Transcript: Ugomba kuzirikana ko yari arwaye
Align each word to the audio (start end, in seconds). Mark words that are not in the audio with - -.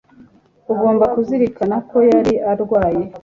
Ugomba 0.73 1.05
kuzirikana 1.13 1.77
ko 1.89 1.97
yari 2.11 2.33
arwaye 2.51 3.03